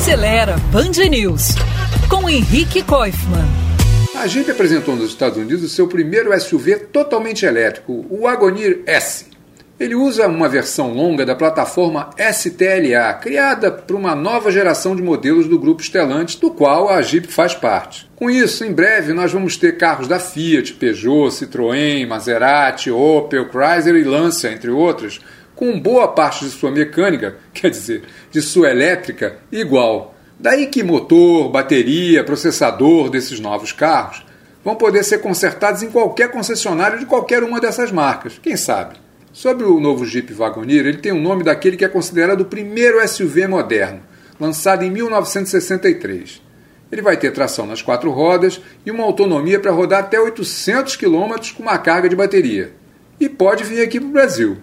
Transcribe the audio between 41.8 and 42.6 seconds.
é considerado o